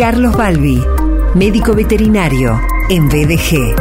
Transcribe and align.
Carlos 0.00 0.34
Balbi, 0.34 0.82
médico 1.34 1.74
veterinario 1.74 2.58
en 2.88 3.06
BDG. 3.10 3.76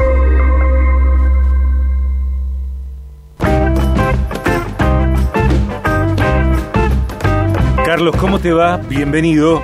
Carlos, 7.85 8.18
¿cómo 8.18 8.38
te 8.38 8.52
va? 8.52 8.75
Bienvenido. 8.89 9.63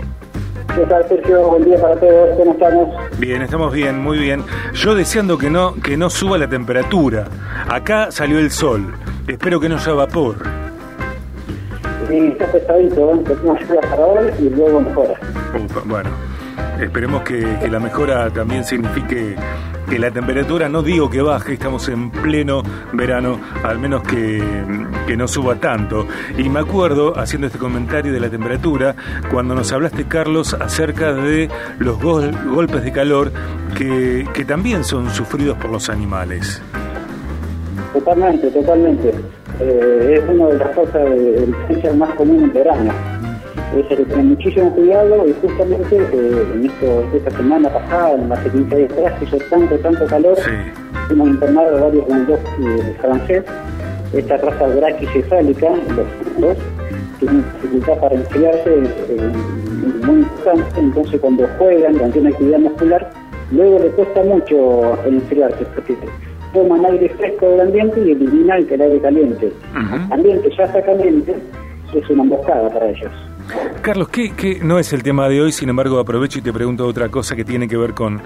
¿Qué 0.73 0.86
tal, 0.86 1.05
Sergio? 1.10 1.46
Buen 1.49 1.65
día 1.65 1.78
para 1.81 1.99
todos. 1.99 2.37
¿Cómo 2.37 2.54
estamos? 2.54 3.19
Bien, 3.19 3.42
estamos 3.42 3.74
bien, 3.74 3.99
muy 3.99 4.17
bien. 4.17 4.42
Yo 4.76 4.96
deseando 4.96 5.37
que 5.37 5.49
no, 5.49 5.76
que 5.76 5.97
no 5.97 6.10
suba 6.10 6.37
la 6.37 6.47
temperatura. 6.47 7.26
Acá 7.67 8.12
salió 8.12 8.40
el 8.40 8.49
sol. 8.49 8.94
Espero 9.28 9.60
que 9.60 9.67
no 9.67 9.76
haya 9.76 9.92
vapor. 9.92 10.37
Sí, 12.08 12.28
está 12.28 12.49
pesadito, 12.49 13.13
¿eh? 13.13 13.24
Tenemos 13.26 13.60
lluvia 13.60 13.81
para 13.81 14.06
hoy 14.06 14.31
y 14.40 14.49
luego 14.51 14.79
mejora. 14.79 15.19
Upa, 15.53 15.81
Bueno, 15.83 16.09
esperemos 16.80 17.23
que, 17.23 17.41
la 17.70 17.80
mejora 17.80 18.30
también 18.30 18.63
signifique 18.63 19.36
que 19.90 20.00
la 20.00 20.09
temperatura, 20.12 20.68
no 20.68 20.81
digo 20.81 21.09
que 21.09 21.22
baje, 21.22 21.54
estamos 21.54 21.88
en 21.90 22.09
pleno 22.09 22.63
verano, 22.94 23.40
al 23.63 23.77
menos 23.77 24.02
que, 24.04 24.41
que 25.05 25.16
no 25.16 25.27
suba 25.27 25.55
tanto. 25.55 26.08
Y 26.38 26.50
me 26.50 26.59
acuerdo, 26.59 27.17
haciendo 27.20 27.48
este 27.48 27.59
comentario 27.59 28.12
de 28.12 28.20
la 28.20 28.30
temperatura, 28.30 28.95
cuando 29.31 29.53
nos 29.53 29.72
hablaste, 29.72 30.05
Carlos, 30.05 30.55
acerca 30.55 31.14
de 31.14 31.50
los 31.80 32.02
gol- 32.02 32.31
golpes 32.52 32.84
de 32.84 32.92
calor 32.92 33.31
que, 33.78 34.28
que 34.34 34.44
también 34.45 34.84
son 34.84 35.09
sufridos 35.12 35.58
por 35.58 35.70
los 35.70 35.89
animales. 35.89 36.62
Totalmente, 37.94 38.50
totalmente. 38.50 39.14
Eh, 39.59 40.20
es 40.22 40.30
una 40.30 40.48
de 40.48 40.58
las 40.58 40.70
cosas 40.76 41.95
más 41.95 42.14
comunes 42.16 42.44
en 42.44 42.53
verano. 42.53 42.92
El 43.76 43.86
que 43.90 43.96
tener 43.98 44.24
muchísimo 44.24 44.74
cuidado 44.74 45.28
y 45.28 45.34
justamente 45.42 45.98
eh, 45.98 46.46
en 46.54 46.66
esto, 46.66 47.04
esta 47.14 47.32
semana 47.32 47.68
pasada, 47.70 48.14
en 48.14 48.30
la 48.30 48.42
15 48.42 48.74
días 48.76 48.92
atrás, 48.94 49.14
hizo 49.22 49.38
tanto, 49.50 49.78
tanto 49.80 50.06
calor, 50.06 50.38
Sí. 50.38 50.52
hemos 51.12 51.28
internado 51.28 51.82
varios 51.82 52.06
bulldogs 52.08 52.42
eh, 52.62 52.95
francés, 53.02 53.44
esta 54.14 54.38
raza 54.38 54.67
braquicefálica, 54.67 55.70
los 55.70 56.40
dos, 56.40 56.58
tienen 57.20 57.44
dificultad 57.62 57.98
para 58.00 58.16
enfriarse, 58.16 58.70
eh, 58.76 59.32
muy 60.06 60.20
importante, 60.20 60.80
entonces 60.80 61.20
cuando 61.20 61.45
juegan, 61.58 61.95
cuando 61.98 62.14
tienen 62.14 62.32
actividad 62.32 62.60
muscular, 62.60 63.12
luego 63.52 63.80
le 63.80 63.89
cuesta 63.89 64.23
mucho 64.23 64.98
enfriarse, 65.06 65.66
porque 65.76 65.98
toman 66.54 66.86
aire 66.86 67.10
fresco 67.10 67.50
del 67.50 67.60
ambiente 67.62 68.00
y 68.00 68.12
eliminan 68.12 68.66
el 68.70 68.82
aire 68.82 69.00
caliente. 69.02 69.48
Ujú. 69.48 70.14
Ambiente 70.14 70.50
ya 70.58 70.64
está 70.64 70.82
caliente, 70.82 71.36
es 71.94 72.10
una 72.10 72.23
emboscada 72.23 72.70
para 72.70 72.88
ellos. 72.89 73.12
Carlos, 73.82 74.10
¿qué, 74.10 74.34
qué 74.36 74.60
no 74.64 74.80
es 74.80 74.92
el 74.94 75.04
tema 75.04 75.30
de 75.30 75.42
hoy? 75.42 75.52
Sin 75.52 75.70
embargo, 75.70 76.00
aprovecho 76.00 76.40
y 76.40 76.42
te 76.42 76.52
pregunto 76.52 76.88
otra 76.88 77.10
cosa 77.10 77.36
que 77.36 77.46
tiene 77.46 77.68
que 77.68 77.78
ver 77.78 77.94
con, 77.94 78.20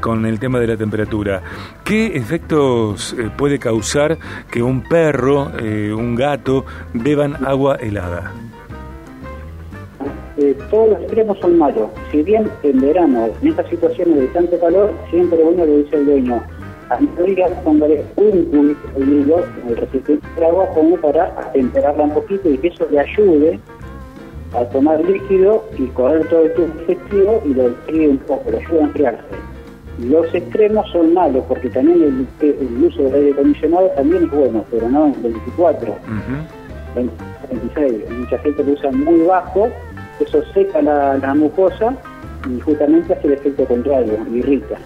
con 0.00 0.26
el 0.26 0.38
tema 0.38 0.60
de 0.60 0.66
la 0.66 0.76
temperatura. 0.76 1.42
¿Qué 1.84 2.16
efectos 2.16 3.16
eh, 3.18 3.30
puede 3.34 3.58
causar 3.58 4.18
que 4.50 4.62
un 4.62 4.82
perro, 4.82 5.52
eh, 5.58 5.92
un 5.92 6.14
gato, 6.14 6.66
beban 6.92 7.46
agua 7.46 7.76
helada? 7.76 8.32
Eh, 10.36 10.54
todos 10.70 10.90
los 10.90 11.00
extremos 11.00 11.38
son 11.38 11.56
malos. 11.56 11.88
Si 12.12 12.22
bien 12.22 12.50
en 12.62 12.78
verano, 12.78 13.30
en 13.40 13.48
estas 13.48 13.70
situaciones 13.70 14.16
de 14.16 14.26
tanto 14.28 14.60
calor, 14.60 14.92
siempre 15.10 15.38
uno 15.42 15.64
le 15.64 15.78
dice 15.78 15.96
al 15.96 16.04
dueño, 16.04 16.42
a 16.90 17.00
mi 17.00 17.08
amiga 17.18 17.48
póngale 17.64 18.04
un 18.16 18.76
en 18.96 19.68
el 19.68 19.76
recipiente 19.76 20.26
de 20.36 20.46
agua 20.46 20.68
como 20.74 20.96
para 20.98 21.52
temperarla 21.52 22.04
un 22.04 22.14
poquito 22.14 22.50
y 22.50 22.58
que 22.58 22.68
eso 22.68 22.86
le 22.90 23.00
ayude 23.00 23.58
a 24.56 24.64
tomar 24.70 25.04
líquido 25.04 25.64
y 25.78 25.86
correr 25.88 26.26
todo 26.28 26.44
el 26.44 26.52
tubo 26.54 26.66
digestivo 26.80 27.42
y 27.44 27.54
lo 27.54 27.66
enfríe 27.66 28.08
un 28.08 28.18
poco, 28.18 28.50
le 28.50 28.58
ayuda 28.58 28.80
a 28.80 28.84
enfriarse. 28.84 29.36
Los 29.98 30.34
extremos 30.34 30.86
son 30.90 31.14
malos 31.14 31.44
porque 31.48 31.70
también 31.70 32.02
el, 32.40 32.48
el 32.48 32.84
uso 32.84 33.02
del 33.04 33.14
aire 33.14 33.30
acondicionado 33.32 33.88
también 33.96 34.24
es 34.24 34.30
bueno, 34.30 34.64
pero 34.70 34.88
no 34.88 35.06
en 35.06 35.22
24. 35.22 35.90
Ujú. 35.90 37.04
26. 37.48 38.10
Mucha 38.10 38.38
gente 38.38 38.64
lo 38.64 38.72
usa 38.72 38.90
muy 38.90 39.20
bajo, 39.26 39.68
eso 40.20 40.42
seca 40.52 40.82
la, 40.82 41.16
la 41.18 41.34
mucosa 41.34 41.94
y 42.48 42.60
justamente 42.60 43.12
hace 43.12 43.26
el 43.26 43.32
efecto 43.34 43.64
contrario, 43.64 44.18
irrita. 44.32 44.76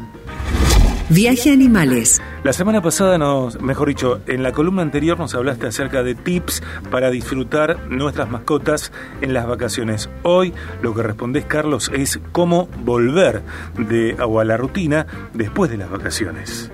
Viaje 1.09 1.49
a 1.49 1.53
animales. 1.53 2.21
La 2.45 2.53
semana 2.53 2.81
pasada, 2.81 3.17
nos, 3.17 3.61
mejor 3.61 3.89
dicho, 3.89 4.21
en 4.25 4.41
la 4.41 4.53
columna 4.53 4.81
anterior 4.83 5.19
nos 5.19 5.35
hablaste 5.35 5.67
acerca 5.67 6.01
de 6.01 6.15
tips 6.15 6.63
para 6.89 7.09
disfrutar 7.09 7.89
nuestras 7.89 8.29
mascotas 8.31 8.93
en 9.21 9.33
las 9.33 9.45
vacaciones. 9.45 10.09
Hoy 10.23 10.53
lo 10.81 10.93
que 10.93 11.03
respondés, 11.03 11.43
Carlos, 11.43 11.91
es 11.93 12.21
cómo 12.31 12.69
volver 12.85 13.41
de 13.77 14.15
o 14.25 14.39
a 14.39 14.45
la 14.45 14.55
rutina 14.55 15.05
después 15.33 15.69
de 15.69 15.77
las 15.77 15.91
vacaciones. 15.91 16.71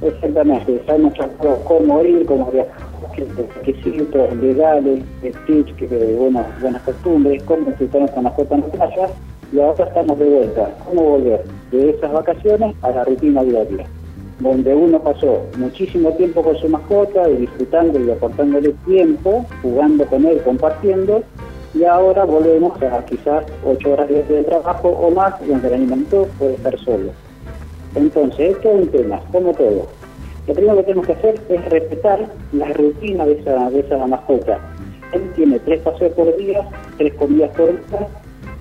Exactamente, 0.00 0.80
sabemos 0.86 1.12
ya 1.18 1.28
cómo 1.64 2.04
ir, 2.04 2.24
cómo 2.26 2.52
viajar, 2.52 2.78
qué 3.16 3.26
requisitos 3.64 4.36
legales, 4.36 5.02
tips, 5.46 5.72
que, 5.72 5.88
que 5.88 6.14
buenas, 6.16 6.46
buenas 6.60 6.82
costumbres, 6.82 7.42
cómo 7.42 7.66
disfrutar 7.66 8.02
nuestra 8.02 8.22
mascota 8.22 8.54
en 8.54 8.60
la 8.60 8.68
playa 8.68 9.08
y 9.54 9.60
ahora 9.60 9.84
estamos 9.84 10.18
de 10.18 10.24
vuelta. 10.24 10.74
¿Cómo 10.84 11.02
volver 11.02 11.44
de 11.70 11.90
esas 11.90 12.12
vacaciones 12.12 12.74
a 12.82 12.90
la 12.90 13.04
rutina 13.04 13.42
diaria? 13.44 13.86
Donde 14.40 14.74
uno 14.74 15.00
pasó 15.00 15.42
muchísimo 15.56 16.10
tiempo 16.12 16.42
con 16.42 16.56
su 16.56 16.68
mascota 16.68 17.30
y 17.30 17.36
disfrutando 17.36 18.00
y 18.00 18.10
aportándole 18.10 18.74
tiempo, 18.84 19.46
jugando 19.62 20.04
con 20.06 20.26
él, 20.26 20.42
compartiendo, 20.42 21.22
y 21.72 21.84
ahora 21.84 22.24
volvemos 22.24 22.80
a 22.82 23.04
quizás 23.04 23.44
ocho 23.64 23.92
horas 23.92 24.08
de 24.08 24.42
trabajo 24.42 24.88
o 24.88 25.10
más, 25.12 25.34
donde 25.46 25.68
el 25.68 25.74
alimento 25.74 26.26
puede 26.38 26.54
estar 26.54 26.76
solo. 26.80 27.12
Entonces, 27.94 28.56
esto 28.56 28.70
es 28.70 28.82
un 28.82 28.88
tema, 28.88 29.20
como 29.30 29.52
todo. 29.52 29.86
Lo 30.48 30.54
primero 30.54 30.76
que 30.78 30.82
tenemos 30.82 31.06
que 31.06 31.12
hacer 31.12 31.40
es 31.48 31.64
respetar 31.66 32.28
la 32.52 32.66
rutina 32.72 33.24
de 33.24 33.34
esa, 33.34 33.70
de 33.70 33.80
esa 33.80 34.04
mascota. 34.04 34.58
Él 35.12 35.32
tiene 35.36 35.60
tres 35.60 35.80
paseos 35.80 36.12
por 36.12 36.36
día, 36.36 36.68
tres 36.98 37.14
comidas 37.14 37.50
por 37.56 37.68
día 37.68 38.08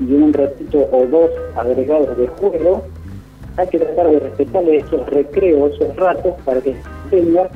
y 0.08 0.14
un 0.14 0.34
ratito 0.34 0.88
o 0.92 1.06
dos 1.08 1.30
agregados 1.56 2.18
de 2.18 2.28
juego. 2.28 2.84
Hay 3.58 3.68
que 3.68 3.80
tratar 3.80 4.10
de 4.10 4.20
respetarle 4.20 4.78
esos 4.78 5.06
recreos, 5.10 5.74
esos 5.74 5.96
ratos, 5.96 6.34
para 6.44 6.60
que 6.62 6.76
tenga 7.10 7.50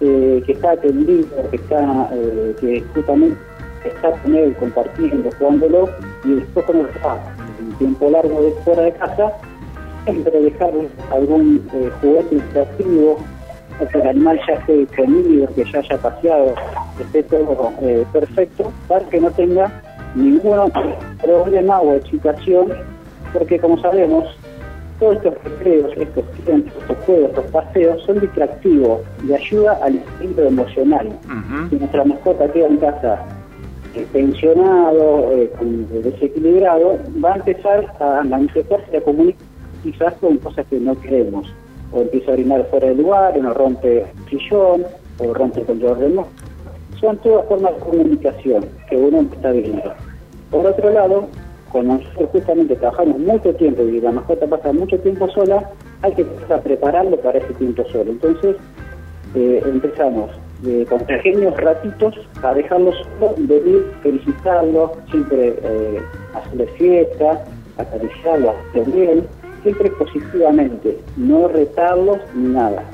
eh, 0.00 0.42
que 0.46 0.52
está 0.52 0.72
atendido, 0.72 1.28
que 1.50 1.56
está 1.56 2.10
eh, 2.12 2.54
que 2.60 2.84
justamente 2.94 3.36
está 3.84 4.12
con 4.12 4.34
él 4.34 4.54
compartiendo, 4.58 5.30
jugándolo, 5.38 5.88
y 6.24 6.34
después 6.34 6.66
cuando 6.66 6.88
está 6.88 7.18
un 7.60 7.72
tiempo 7.78 8.10
largo 8.10 8.42
de 8.42 8.52
fuera 8.64 8.82
de 8.82 8.92
casa, 8.92 9.32
siempre 10.04 10.40
dejarle 10.40 10.88
algún 11.10 11.68
eh, 11.74 11.90
juguete 12.00 12.34
interactivo, 12.36 13.18
que 13.90 13.98
el 13.98 14.08
animal 14.08 14.40
ya 14.46 14.54
esté 14.54 14.86
comido, 14.96 15.48
que 15.54 15.64
ya 15.64 15.78
haya 15.78 15.98
paseado, 15.98 16.54
que 16.96 17.02
esté 17.04 17.22
todo 17.24 17.72
eh, 17.80 18.04
perfecto, 18.12 18.72
para 18.88 19.04
que 19.06 19.20
no 19.20 19.30
tenga 19.30 19.82
ningún 20.14 20.58
problema 21.22 21.80
o 21.80 21.94
excitación, 21.94 22.68
porque 23.32 23.58
como 23.58 23.78
sabemos, 23.80 24.24
todos 24.98 25.16
estos 25.16 25.34
recreos, 25.44 25.90
estos 25.96 26.24
tiempos, 26.44 26.72
estos 26.80 26.96
juegos, 27.04 27.28
estos 27.30 27.44
paseos 27.50 28.02
son 28.04 28.20
distractivos 28.20 29.00
y 29.26 29.32
ayuda 29.32 29.78
al 29.82 29.96
equilibrio 29.96 30.46
emocional. 30.48 31.08
Si 31.70 31.76
nuestra 31.76 32.04
mascota 32.04 32.46
queda 32.52 32.66
en 32.68 32.76
casa 32.76 33.24
eh, 33.94 34.06
tensionado, 34.12 35.32
eh, 35.32 35.50
con- 35.58 35.86
desequilibrado, 36.02 36.98
va 37.24 37.32
a 37.34 37.36
empezar 37.36 37.92
a 38.00 38.22
manifestarse 38.24 38.86
y 38.92 38.96
a 38.96 39.00
comunicar 39.02 39.46
quizás 39.82 40.14
con 40.14 40.38
cosas 40.38 40.64
que 40.70 40.78
no 40.78 40.94
queremos. 41.00 41.52
O 41.92 42.00
empieza 42.02 42.30
a 42.30 42.34
orinar 42.34 42.64
fuera 42.70 42.88
del 42.88 42.98
lugar, 42.98 43.36
o 43.36 43.42
no 43.42 43.52
rompe 43.52 44.02
el 44.02 44.30
sillón, 44.30 44.84
o 45.18 45.34
rompe 45.34 45.60
el 45.60 45.66
control 45.66 45.98
remoto. 45.98 46.28
Son 47.00 47.18
todas 47.18 47.44
formas 47.48 47.74
de 47.74 47.80
comunicación 47.80 48.64
que 48.88 48.96
uno 48.96 49.22
está 49.32 49.50
viendo. 49.50 49.92
Por 50.52 50.66
otro 50.66 50.90
lado, 50.90 51.28
cuando 51.72 51.94
nosotros 51.94 52.28
justamente 52.30 52.76
trabajamos 52.76 53.18
mucho 53.18 53.54
tiempo 53.54 53.82
y 53.82 54.00
la 54.00 54.12
mascota 54.12 54.46
pasa 54.46 54.72
mucho 54.72 54.98
tiempo 54.98 55.28
sola, 55.30 55.68
hay 56.02 56.12
que 56.12 56.22
empezar 56.22 56.58
a 56.58 56.62
prepararlo 56.62 57.16
para 57.16 57.38
ese 57.38 57.54
tiempo 57.54 57.82
solo. 57.90 58.10
Entonces 58.10 58.56
eh, 59.34 59.62
empezamos 59.64 60.30
eh, 60.66 60.84
con 60.88 61.00
pequeños 61.06 61.56
ratitos 61.56 62.14
a 62.42 62.52
dejarlos 62.52 62.94
solo, 63.18 63.34
venir, 63.38 63.82
felicitarlo, 64.02 64.92
siempre 65.10 65.56
eh, 65.62 66.02
hacerle 66.34 66.66
fiesta, 66.78 67.42
acariciarlo, 67.78 68.54
hacer 68.68 68.84
bien, 68.90 69.26
siempre 69.62 69.90
positivamente, 69.92 70.98
no 71.16 71.48
retarlos 71.48 72.18
ni 72.34 72.52
nada, 72.52 72.84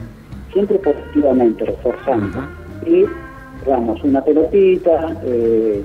siempre 0.53 0.79
positivamente, 0.79 1.65
reforzando. 1.65 2.39
Y 2.87 3.05
una 3.67 4.25
pelotita, 4.25 5.17
eh, 5.25 5.83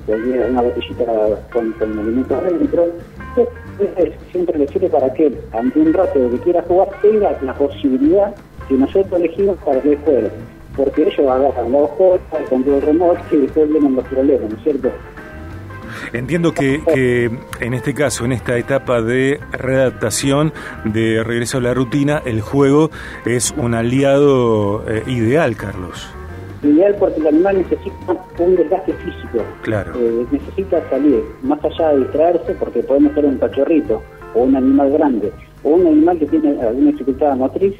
una 0.49 0.61
botellita 0.61 1.05
con, 1.51 1.71
con 1.73 1.99
alimento 1.99 2.35
adentro. 2.35 2.87
Entonces, 3.79 4.13
siempre 4.31 4.59
le 4.59 4.67
sirve 4.67 4.89
para 4.89 5.11
que 5.13 5.33
ante 5.51 5.79
un 5.79 5.93
rato 5.93 6.29
que 6.29 6.37
quiera 6.39 6.61
jugar 6.63 6.89
tenga 7.01 7.35
la 7.41 7.53
posibilidad 7.53 8.33
que 8.67 8.75
nosotros 8.75 9.19
elegimos 9.19 9.57
para 9.65 9.81
que 9.81 9.97
juegue. 9.97 10.29
Porque 10.75 11.03
ellos 11.03 11.29
agarran 11.29 11.71
los 11.71 11.89
juegos, 11.91 12.19
el 12.39 12.45
control 12.45 12.81
remoto 12.81 13.19
y 13.31 13.37
después 13.37 13.69
vienen 13.69 13.95
los 13.95 14.05
problemas, 14.05 14.49
¿no 14.49 14.57
es 14.57 14.63
cierto? 14.63 14.89
Entiendo 16.11 16.53
que, 16.53 16.81
que, 16.93 17.31
en 17.59 17.73
este 17.73 17.93
caso, 17.93 18.25
en 18.25 18.33
esta 18.33 18.57
etapa 18.57 19.01
de 19.01 19.39
readaptación, 19.51 20.51
de 20.83 21.23
regreso 21.23 21.59
a 21.59 21.61
la 21.61 21.73
rutina, 21.73 22.21
el 22.25 22.41
juego 22.41 22.89
es 23.25 23.53
un 23.57 23.73
aliado 23.73 24.83
eh, 24.87 25.03
ideal, 25.07 25.55
Carlos. 25.55 26.07
Ideal 26.63 26.95
porque 26.97 27.19
el 27.19 27.27
animal 27.27 27.57
necesita 27.57 28.15
un 28.39 28.55
desgaste 28.55 28.93
físico. 28.93 29.43
Claro. 29.63 29.93
Eh, 29.95 30.25
necesita 30.31 30.81
salir, 30.89 31.21
más 31.41 31.63
allá 31.63 31.89
de 31.89 31.99
distraerse, 31.99 32.53
porque 32.53 32.83
podemos 32.83 33.13
ser 33.13 33.25
un 33.25 33.37
cachorrito, 33.37 34.01
o 34.33 34.43
un 34.43 34.55
animal 34.55 34.91
grande, 34.91 35.31
o 35.63 35.69
un 35.69 35.87
animal 35.87 36.19
que 36.19 36.25
tiene 36.27 36.61
alguna 36.61 36.91
dificultad 36.91 37.35
motriz, 37.35 37.75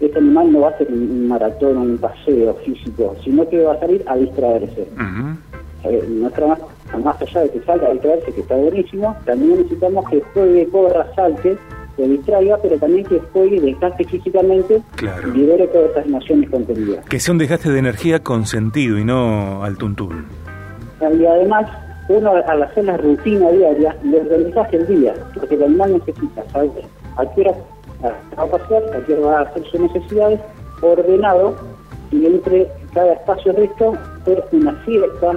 este 0.00 0.18
animal 0.18 0.52
no 0.52 0.60
va 0.60 0.68
a 0.68 0.70
hacer 0.72 0.88
un 0.90 1.28
maratón 1.28 1.76
o 1.78 1.82
un 1.82 1.98
paseo 1.98 2.54
físico, 2.64 3.16
sino 3.24 3.48
que 3.48 3.62
va 3.62 3.74
a 3.74 3.80
salir 3.80 4.04
a 4.06 4.16
distraerse. 4.16 4.86
Eh, 5.84 6.04
nuestra 6.08 6.58
más 7.02 7.20
allá 7.20 7.42
de 7.42 7.50
que 7.50 7.60
salga 7.60 7.88
a 7.88 7.92
distraerse, 7.92 8.32
que 8.32 8.40
está 8.40 8.56
buenísimo, 8.56 9.16
también 9.24 9.58
necesitamos 9.58 10.08
que 10.08 10.20
juegue, 10.34 10.68
corra, 10.68 11.06
salte, 11.14 11.56
se 11.96 12.02
distraiga, 12.02 12.58
pero 12.62 12.78
también 12.78 13.04
que 13.04 13.20
juegue, 13.32 13.60
desgaste 13.60 14.04
físicamente 14.04 14.82
claro. 14.96 15.28
y 15.28 15.38
libere 15.38 15.66
todas 15.68 15.88
estas 15.88 16.06
emociones 16.06 16.50
contenidas. 16.50 17.04
Que 17.06 17.18
sea 17.18 17.32
un 17.32 17.38
desgaste 17.38 17.70
de 17.70 17.78
energía 17.78 18.22
con 18.22 18.46
sentido 18.46 18.98
y 18.98 19.04
no 19.04 19.64
al 19.64 19.76
tuntún. 19.76 20.26
Y 21.00 21.26
además, 21.26 21.70
uno 22.08 22.32
al 22.46 22.62
hacer 22.62 22.84
la 22.84 22.96
rutina 22.96 23.50
diaria, 23.50 23.96
le 24.02 24.20
organizas 24.20 24.72
el 24.72 24.86
día, 24.86 25.14
porque 25.34 25.54
el 25.54 25.64
animal 25.64 25.92
necesita 25.94 26.48
saber 26.50 26.70
a 27.16 27.34
qué 27.34 27.40
hora 27.42 27.54
va 28.02 28.42
a 28.42 28.46
pasear, 28.46 28.82
a 28.94 29.06
qué 29.06 29.14
hora 29.14 29.26
va 29.26 29.38
a 29.38 29.42
hacer 29.42 29.64
sus 29.70 29.80
necesidades, 29.80 30.40
ordenado, 30.82 31.56
y 32.10 32.26
entre 32.26 32.70
cada 32.94 33.14
espacio 33.14 33.52
de 33.52 33.64
esto, 33.64 33.94
hacer 34.22 34.44
una 34.52 34.84
siesta, 34.84 35.32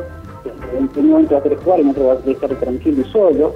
en 0.78 0.90
un 0.96 1.10
momento 1.10 1.34
va 1.34 1.40
a 1.40 1.44
querer 1.44 1.58
jugar, 1.60 1.80
en 1.80 1.90
otro 1.90 2.08
va 2.08 2.14
a 2.14 2.32
estar 2.32 2.50
tranquilo 2.50 3.02
y 3.02 3.12
solo. 3.12 3.56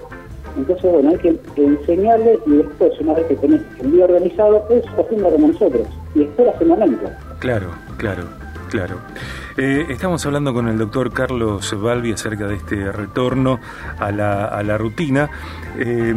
Entonces, 0.58 0.92
bueno, 0.92 1.10
hay 1.10 1.18
que 1.18 1.40
enseñarle 1.58 2.40
y 2.46 2.52
después, 2.58 2.92
una 3.00 3.14
vez 3.14 3.26
que 3.28 3.36
tenés 3.36 3.62
el 3.80 3.92
día 3.92 4.06
organizado, 4.06 4.66
es 4.70 4.84
haciendo 4.98 5.30
como 5.30 5.48
nosotros 5.48 5.88
y 6.16 6.24
espera 6.24 6.52
ese 6.52 6.66
momento. 6.66 7.10
Claro, 7.40 7.72
claro, 7.98 8.24
claro. 8.70 8.98
Eh, 9.58 9.86
estamos 9.90 10.26
hablando 10.26 10.54
con 10.54 10.68
el 10.68 10.78
doctor 10.78 11.12
Carlos 11.14 11.80
Balbi 11.80 12.12
acerca 12.12 12.48
de 12.48 12.56
este 12.56 12.92
retorno 12.92 13.60
a 14.00 14.12
la, 14.12 14.46
a 14.46 14.64
la 14.64 14.78
rutina. 14.78 15.30
Eh, 15.78 16.16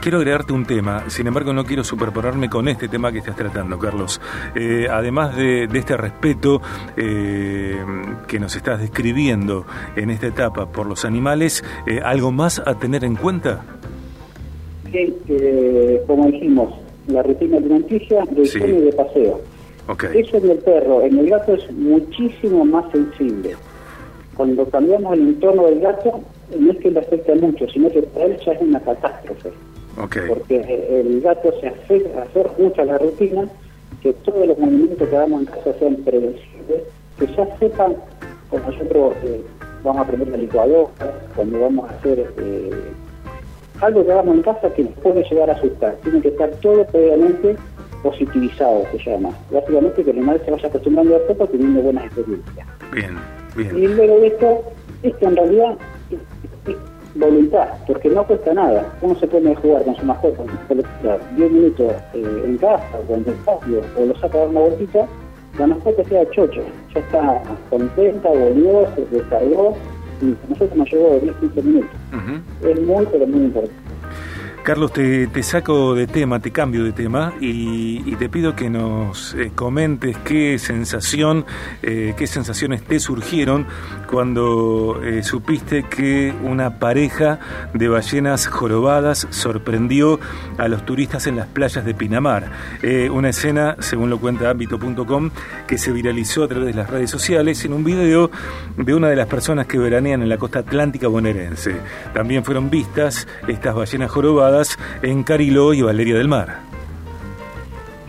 Quiero 0.00 0.16
agregarte 0.16 0.54
un 0.54 0.64
tema, 0.64 1.04
sin 1.10 1.26
embargo 1.26 1.52
no 1.52 1.62
quiero 1.64 1.84
superponerme 1.84 2.48
con 2.48 2.68
este 2.68 2.88
tema 2.88 3.12
que 3.12 3.18
estás 3.18 3.36
tratando, 3.36 3.78
Carlos. 3.78 4.18
Eh, 4.54 4.86
además 4.90 5.36
de, 5.36 5.66
de, 5.66 5.78
este 5.78 5.94
respeto 5.94 6.62
eh, 6.96 7.76
que 8.26 8.40
nos 8.40 8.56
estás 8.56 8.80
describiendo 8.80 9.66
en 9.96 10.08
esta 10.08 10.28
etapa 10.28 10.64
por 10.72 10.86
los 10.86 11.04
animales, 11.04 11.62
eh, 11.86 12.00
¿algo 12.02 12.32
más 12.32 12.62
a 12.64 12.78
tener 12.78 13.04
en 13.04 13.14
cuenta? 13.14 13.62
Sí, 14.90 15.14
como 16.06 16.26
dijimos, 16.28 16.74
la 17.06 17.22
rutina 17.22 17.58
alimenticia 17.58 18.24
de 18.30 18.46
Sí. 18.46 18.56
higiene 18.56 18.78
y 18.78 18.82
de 18.84 18.92
paseo. 18.92 19.40
Eso 20.14 20.36
en 20.38 20.50
el 20.50 20.58
perro, 20.58 21.02
en 21.02 21.18
el 21.18 21.28
gato 21.28 21.52
es 21.54 21.70
muchísimo 21.72 22.64
más 22.64 22.90
sensible. 22.90 23.54
Cuando 24.34 24.64
cambiamos 24.70 25.12
el 25.12 25.20
entorno 25.28 25.66
del 25.66 25.80
gato, 25.80 26.20
no 26.58 26.72
es 26.72 26.78
que 26.78 26.90
le 26.90 27.00
afecte 27.00 27.34
mucho, 27.34 27.68
sino 27.68 27.90
que 27.90 28.00
para 28.02 28.24
él 28.24 28.38
ya 28.46 28.52
es 28.52 28.62
una 28.62 28.80
catástrofe. 28.80 29.50
Ok. 29.98 30.16
Porque 30.28 31.00
el 31.00 31.20
gato 31.20 31.52
se 31.60 31.68
hace 31.68 32.10
hacer 32.18 32.50
mucho 32.58 32.82
a 32.82 32.84
la 32.84 32.98
rutina, 32.98 33.48
que 34.02 34.12
todos 34.12 34.46
los 34.46 34.58
movimientos 34.58 35.08
que 35.08 35.16
hagamos 35.16 35.40
en 35.40 35.46
casa 35.46 35.74
sean 35.78 35.96
previsibles, 35.96 36.82
que 37.18 37.26
ya 37.26 37.56
sepan, 37.58 37.96
como 38.48 38.70
nosotros 38.70 39.14
eh, 39.24 39.42
vamos 39.82 40.00
a 40.00 40.04
aprender 40.04 40.28
la 40.28 40.36
licuadora, 40.36 40.90
cuando 41.34 41.60
vamos 41.60 41.90
a 41.90 41.94
hacer 41.94 42.32
eh, 42.38 42.70
algo 43.80 44.04
que 44.04 44.12
hagamos 44.12 44.36
en 44.36 44.42
casa 44.42 44.72
que 44.74 44.84
nos 44.84 44.94
puede 44.94 45.22
llegar 45.24 45.50
a 45.50 45.54
asustar. 45.54 45.96
Tiene 46.02 46.20
que 46.20 46.28
estar 46.28 46.50
todo 46.62 46.84
previamente 46.86 47.56
positivizado, 48.02 48.86
se 48.92 48.98
llama. 49.10 49.30
Básicamente 49.50 50.04
que 50.04 50.10
el 50.10 50.18
animal 50.18 50.40
se 50.44 50.50
vaya 50.50 50.68
acostumbrando 50.68 51.16
a 51.16 51.18
poco 51.26 51.46
teniendo 51.48 51.82
buenas 51.82 52.04
experiencias. 52.06 52.66
Bien, 52.92 53.18
Y 53.56 53.62
bien. 53.62 53.96
luego 53.96 54.20
de 54.20 54.26
esto, 54.28 54.62
esto 55.02 55.28
en 55.28 55.36
realidad 55.36 55.76
voluntad, 57.20 57.68
porque 57.86 58.08
no 58.08 58.24
cuesta 58.26 58.52
nada. 58.54 58.92
Uno 59.02 59.14
se 59.16 59.26
puede 59.26 59.54
jugar 59.54 59.84
con 59.84 59.96
su 59.96 60.04
mascota, 60.04 60.36
con 60.38 60.48
su 60.48 60.56
pelotita, 60.68 61.18
10 61.36 61.52
minutos 61.52 61.92
eh, 62.14 62.42
en 62.44 62.58
casa 62.58 62.98
o 63.08 63.14
en 63.14 63.24
el 63.26 63.34
patio, 63.44 63.82
o 63.96 64.06
lo 64.06 64.14
saca 64.16 64.38
a 64.38 64.40
dar 64.40 64.48
una 64.48 64.60
vueltita, 64.60 65.06
la 65.58 65.66
mascota 65.66 66.02
queda 66.04 66.30
chocho, 66.30 66.62
ya 66.94 67.00
está 67.00 67.42
contenta, 67.68 68.28
volvió, 68.28 68.86
se 68.94 69.04
descargó, 69.16 69.76
y 70.22 70.32
a 70.32 70.48
nosotros 70.48 70.76
nos 70.76 70.92
llevó 70.92 71.20
10-15 71.20 71.62
minutos. 71.62 71.90
Ujú. 72.12 72.68
Es 72.68 72.80
muy, 72.82 73.06
pero 73.10 73.26
muy 73.26 73.44
importante. 73.44 73.89
Carlos, 74.62 74.92
te, 74.92 75.42
saco 75.42 75.94
de 75.94 76.06
tema, 76.06 76.38
te 76.38 76.50
cambio 76.50 76.84
de 76.84 76.92
tema 76.92 77.32
y, 77.40 78.14
te 78.16 78.28
pido 78.28 78.54
que 78.54 78.68
nos 78.68 79.34
eh, 79.34 79.50
comentes 79.54 80.18
qué 80.18 80.58
sensación, 80.58 81.46
eh, 81.82 82.14
qué 82.18 82.26
sensaciones 82.26 82.82
te 82.82 83.00
surgieron 83.00 83.66
cuando 84.10 85.00
eh, 85.02 85.22
supiste 85.22 85.84
que 85.84 86.34
una 86.42 86.78
pareja 86.78 87.38
de 87.72 87.88
ballenas 87.88 88.46
jorobadas 88.46 89.26
sorprendió 89.30 90.20
a 90.58 90.68
los 90.68 90.84
turistas 90.84 91.26
en 91.26 91.36
las 91.36 91.46
playas 91.46 91.84
de 91.84 91.94
Pinamar. 91.94 92.50
Una 93.10 93.30
escena, 93.30 93.76
según 93.78 94.10
lo 94.10 94.18
cuenta 94.18 94.50
ámbito.com, 94.50 95.30
que 95.66 95.78
se 95.78 95.92
viralizó 95.92 96.44
a 96.44 96.48
través 96.48 96.66
de 96.66 96.74
las 96.74 96.90
redes 96.90 97.10
sociales 97.10 97.64
en 97.64 97.72
un 97.72 97.84
video 97.84 98.30
de 98.76 98.94
una 98.94 99.08
de 99.08 99.16
las 99.16 99.26
personas 99.26 99.66
que 99.66 99.78
veranean 99.78 100.22
en 100.22 100.28
la 100.28 100.36
costa 100.36 100.58
atlántica 100.60 101.08
bonaerense. 101.08 101.76
También 102.12 102.44
fueron 102.44 102.68
vistas 102.68 103.26
estas 103.48 103.74
ballenas 103.74 104.10
jorobadas 104.10 104.49
en 105.02 105.22
Cariló 105.22 105.72
y 105.74 105.82
Valeria 105.82 106.16
del 106.16 106.28
Mar. 106.28 106.58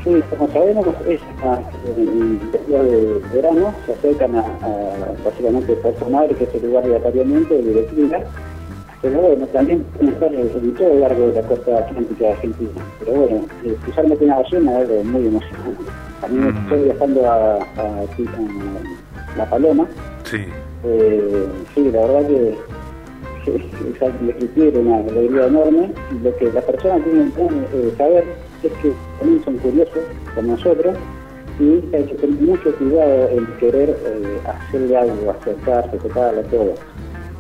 Sí, 0.03 0.21
como 0.31 0.47
sabemos, 0.51 0.87
es 1.07 1.21
en 1.95 2.01
el 2.01 2.37
periodo 2.49 2.83
de 2.83 3.21
verano, 3.35 3.73
se 3.85 3.93
acercan 3.93 4.35
a, 4.35 4.39
a 4.39 5.13
básicamente 5.23 5.73
Puerto 5.73 6.09
Madre, 6.09 6.33
que 6.35 6.43
es 6.45 6.55
el 6.55 6.65
lugar 6.65 6.85
de 6.87 6.95
apareamiento 6.97 7.53
de 7.53 7.61
Directiva, 7.61 8.17
pero 9.03 9.19
bueno, 9.19 9.45
también 9.47 9.83
pueden 9.93 10.13
estar 10.13 10.33
en 10.33 10.73
todo 10.73 10.87
el 10.91 11.01
largo 11.01 11.27
de 11.27 11.33
la 11.41 11.47
costa 11.47 11.77
atlántica 11.77 12.25
de 12.25 12.31
Argentina. 12.33 12.69
Pero 12.99 13.11
bueno, 13.13 13.45
eh, 13.63 13.75
cruzarme 13.83 14.15
una 14.21 14.35
ballena 14.37 14.81
es 14.81 14.89
algo 14.89 15.03
muy 15.03 15.27
emocionante. 15.27 15.83
También 16.21 16.45
Mm. 16.53 16.57
estoy 16.63 16.83
viajando 16.83 17.31
a, 17.31 17.55
a, 17.55 18.01
a 18.01 19.37
La 19.37 19.49
Paloma. 19.49 19.85
Sí, 20.23 20.37
Eh, 20.83 21.45
sí, 21.75 21.91
la 21.91 22.01
verdad 22.07 22.27
que 22.27 22.55
es 23.47 24.01
algo 24.01 24.19
que 24.19 24.33
requiere 24.33 24.79
una 24.79 24.97
alegría 24.97 25.47
enorme. 25.47 25.91
Lo 26.23 26.35
que 26.37 26.51
las 26.51 26.63
personas 26.63 27.03
tienen 27.03 27.31
que 27.31 27.43
eh, 27.43 27.93
saber 27.97 28.23
es 28.63 28.71
que 28.73 28.93
también 29.19 29.43
son 29.43 29.57
curiosos, 29.57 30.03
como 30.35 30.51
nosotros, 30.51 30.95
y 31.59 31.95
hay 31.95 32.03
que 32.05 32.15
tener 32.15 32.41
mucho 32.41 32.75
cuidado 32.75 33.29
en 33.29 33.45
querer 33.59 33.89
eh, 33.89 34.39
hacerle 34.45 34.97
algo, 34.97 35.31
acercarse, 35.31 35.97
tocarlo, 35.97 36.41
todo. 36.43 36.73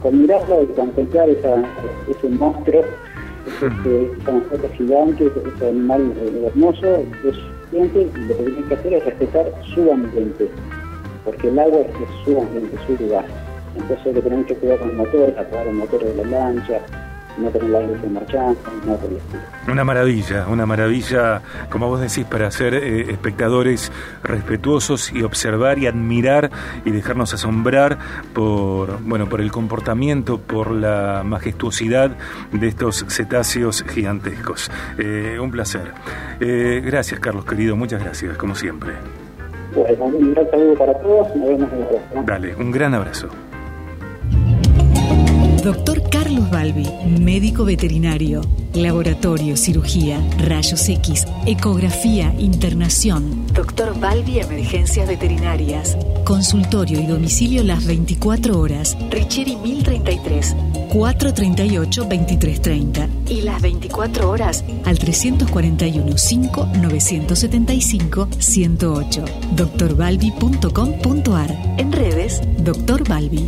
Con 0.01 0.21
mirarlo 0.21 0.63
y 0.63 0.67
contemplar 0.67 1.29
esa, 1.29 1.63
ese 2.09 2.29
monstruo, 2.29 2.83
ese, 3.47 4.11
esa 4.21 4.31
mascota 4.31 4.69
gigante, 4.75 5.31
ese 5.55 5.67
animal 5.67 6.13
eh, 6.17 6.47
hermoso, 6.47 6.97
es 7.23 7.35
suficiente 7.35 8.01
y 8.01 8.21
lo 8.21 8.37
que 8.37 8.43
tienen 8.43 8.63
que 8.67 8.73
hacer 8.73 8.93
es 8.93 9.05
respetar 9.05 9.51
su 9.73 9.91
ambiente, 9.91 10.49
porque 11.23 11.47
el 11.47 11.59
agua 11.59 11.81
es 11.81 12.25
su 12.25 12.39
ambiente, 12.39 12.77
su 12.87 13.03
lugar. 13.03 13.25
Entonces 13.75 14.05
hay 14.05 14.13
que 14.13 14.21
tener 14.21 14.39
mucho 14.39 14.55
cuidado 14.55 14.79
con 14.79 14.87
los 14.89 14.97
motores, 14.97 15.37
apagar 15.37 15.67
el 15.67 15.75
motor 15.75 16.03
de 16.03 16.15
la 16.15 16.23
lancha, 16.23 16.81
no 17.37 17.49
tener 17.49 17.69
la 17.69 17.81
industria 17.81 18.11
marchando, 18.11 18.59
no 18.85 18.95
por 18.97 19.09
el 19.09 19.17
estilo. 19.17 19.41
Una 19.67 19.83
maravilla, 19.83 20.47
una 20.47 20.65
maravilla, 20.65 21.41
como 21.69 21.87
vos 21.87 22.01
decís, 22.01 22.25
para 22.25 22.49
ser 22.51 22.73
eh, 22.73 23.11
espectadores 23.11 23.91
respetuosos 24.23 25.11
y 25.13 25.23
observar 25.23 25.79
y 25.79 25.87
admirar 25.87 26.49
y 26.85 26.91
dejarnos 26.91 27.33
asombrar 27.33 27.97
por, 28.33 29.01
bueno, 29.01 29.27
por 29.27 29.41
el 29.41 29.51
comportamiento, 29.51 30.39
por 30.39 30.71
la 30.71 31.23
majestuosidad 31.25 32.11
de 32.51 32.67
estos 32.67 33.05
cetáceos 33.07 33.83
gigantescos. 33.83 34.69
Eh, 34.97 35.37
un 35.39 35.51
placer. 35.51 35.93
Eh, 36.39 36.81
gracias, 36.83 37.19
Carlos, 37.19 37.45
querido, 37.45 37.75
muchas 37.75 38.03
gracias, 38.03 38.37
como 38.37 38.55
siempre. 38.55 38.93
Bueno, 39.73 40.05
un 40.05 40.33
gran 40.33 40.49
saludo 40.49 40.75
para 40.75 40.93
todos, 40.99 41.35
nos 41.35 41.47
vemos 41.47 41.71
en 41.71 41.79
la 41.79 41.87
próxima. 41.87 42.23
Dale, 42.23 42.55
un 42.55 42.71
gran 42.71 42.93
abrazo. 42.93 43.29
Doctor 45.63 46.09
Carlos 46.09 46.49
Balbi, 46.49 46.87
médico 47.19 47.65
veterinario, 47.65 48.41
laboratorio, 48.73 49.55
cirugía, 49.55 50.19
rayos 50.39 50.89
X, 50.89 51.27
ecografía, 51.45 52.33
internación. 52.39 53.45
Doctor 53.53 53.99
Balbi, 53.99 54.39
emergencias 54.39 55.07
veterinarias. 55.07 55.95
Consultorio 56.23 56.99
y 56.99 57.05
domicilio 57.05 57.61
las 57.63 57.85
24 57.85 58.59
horas. 58.59 58.97
Richieri 59.11 59.55
1033, 59.55 60.55
438-2330. 60.89 63.07
Y 63.29 63.41
las 63.41 63.61
24 63.61 64.31
horas 64.31 64.63
al 64.83 64.97
341 64.97 66.17
5 66.17 66.69
975 66.81 68.27
108. 68.39 69.25
doctorbalbi.com.ar. 69.55 71.75
En 71.77 71.91
redes, 71.91 72.41
Doctor 72.57 73.07
Balbi. 73.07 73.47